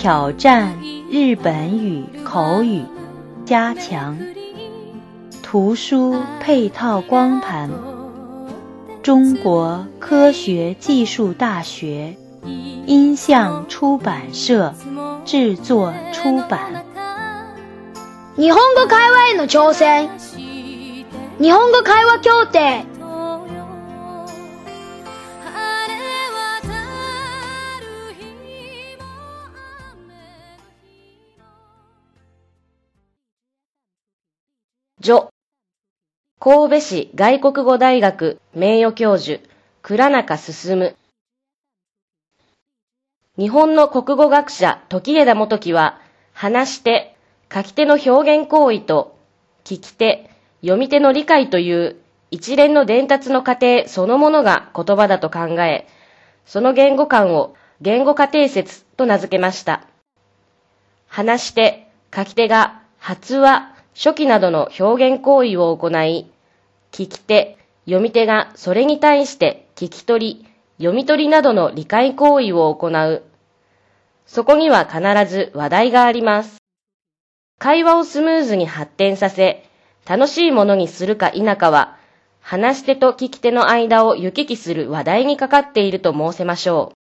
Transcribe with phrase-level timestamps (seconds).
[0.00, 0.78] 挑战
[1.10, 2.82] 日本语口语，
[3.44, 4.16] 加强。
[5.42, 7.68] 图书配套光盘，
[9.02, 12.16] 中国科学技术大学
[12.86, 14.74] 音像出版社
[15.26, 16.86] 制作出版。
[18.36, 20.08] 日本語会話への挑戦。
[21.38, 22.86] 日本語会話協定。
[35.02, 35.28] 序
[36.38, 39.40] 神戸市外国語大学名誉教授
[39.82, 40.94] 倉中進
[43.38, 45.98] 日本の国語学者時枝元樹は
[46.34, 47.16] 話し手、
[47.50, 49.16] 書き手の表現行為と
[49.64, 51.96] 聞き手、読み手の理解という
[52.30, 55.86] 一連の伝達の過程そのものが言葉だと考え、
[56.44, 59.86] その言語感を言語過程説と名付けました。
[61.08, 66.30] 話し手、書き手が発話、初期などの表現行為を行い、
[66.92, 70.46] 聞き手、読み手がそれに対して聞き取り、
[70.78, 73.22] 読み取りなどの理解行為を行う。
[74.26, 76.58] そこには必ず話題があります。
[77.58, 79.68] 会話をスムーズに発展させ、
[80.06, 81.98] 楽しいものにするか否かは、
[82.40, 86.96] 話し手と聞き手の間を行き来する話題にかかっていると申せましょう。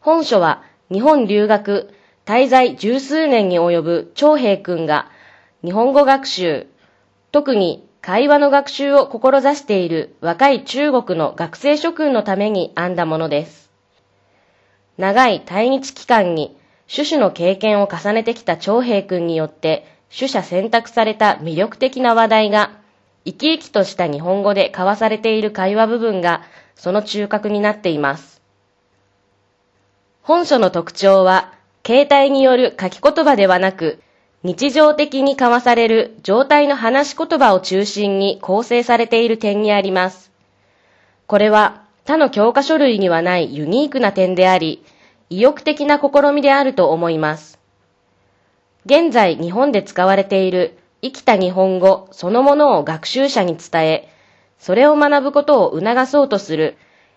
[0.00, 1.92] 本書は日本留学、
[2.30, 5.10] 滞在十数年に及ぶ長平君が
[5.64, 6.68] 日本語学習、
[7.32, 13.68] 特に会話の学習を志している若い中国の学生諸君のために編んだものです。
[14.96, 16.56] 長い対日期間に
[16.86, 19.84] 種々の経験を重ねてきた長平君によって
[20.16, 22.70] 取捨選択された魅力的な話題が
[23.24, 26.42] 生き生きとした日本語で交わされている会話部分が
[26.76, 28.40] その中核になっています。
[30.22, 31.58] 本書の特徴は
[31.90, 34.00] 携帯による書き言葉ではなく、
[34.44, 40.30] 日常的に交わされる状態の話し言葉を中心に構成されている点にあります。
[41.26, 44.84] これは他の教科書類にはないユニークな点であり、
[45.30, 47.58] 意欲的な試みであると思います。
[48.86, 54.08] 現在日本で使われている生きた日本語そのものを学習者に伝え、
[54.60, 56.76] それを学ぶことを促そうとする、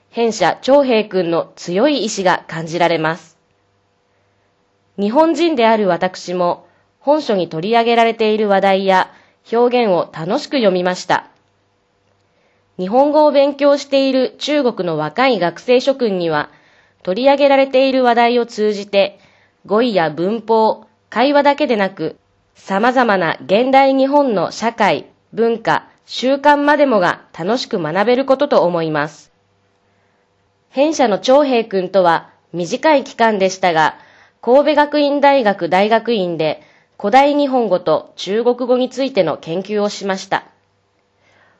[0.09, 3.32] 弊社長平君の強い意志が感じられます。
[4.99, 6.67] 日本人である私も
[6.99, 9.11] 本書に取り上げられている話題や
[9.51, 11.27] 表現を楽しく読みました。
[12.77, 16.49] 日本語を勉強している中国の若い学生諸君には
[17.03, 19.19] 取り上げられている話題を通じて
[19.65, 22.17] 語彙や文法、会話だけでなく
[22.55, 29.31] 様々な現代日本の社会、文化、習慣までもが楽しく学べることと思います。
[30.69, 33.97] 弊社の長平君とは短い期間でしたが、
[34.45, 36.61] 神戸学院大学大学院で
[36.99, 40.43] 古代日本語と中国語についての研究をしました。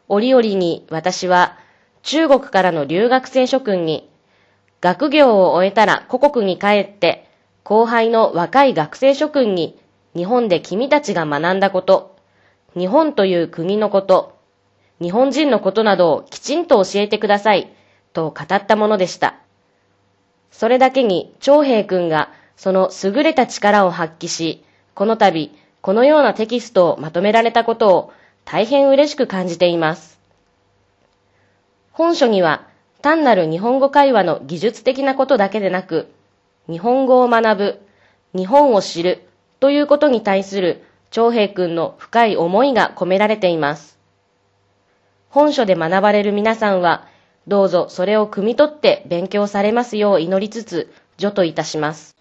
[0.10, 1.58] 折々に私は
[2.02, 4.10] 中国からの留学生諸君に
[4.82, 7.26] 学業を終えたら故国に帰って
[7.64, 9.80] 後輩の若い学生諸君に
[10.14, 12.18] 日本で君たちが学んだこと、
[12.78, 14.38] 日本という国のこと、
[15.02, 17.74] 日本人のことなどをきちんと教えてください
[18.12, 19.36] と語ったものでした。
[20.52, 28.14] それだけに長平君がその優れた力を発揮し、この度、このようなテキストをまとめられたことを
[28.46, 30.20] 大変嬉しく感じています。
[31.92, 32.68] 本書には
[33.02, 36.10] 単なる日本語会話の技術的なことだけでなく、
[36.70, 37.82] 日本語を学ぶ、
[38.34, 39.28] 日本を知る
[39.60, 44.00] ということに対する長平君の深い思いが込められています。
[45.30, 47.08] 本書で学ばれる皆さんは、
[47.46, 52.16] どうぞそれを汲み取って勉強されますよう祈りつつ、助といたします。